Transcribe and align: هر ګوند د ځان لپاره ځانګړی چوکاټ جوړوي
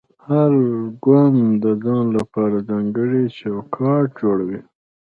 هر 0.27 0.51
ګوند 1.05 1.41
د 1.63 1.65
ځان 1.83 2.05
لپاره 2.17 2.57
ځانګړی 2.69 3.23
چوکاټ 3.39 4.05
جوړوي 4.21 4.59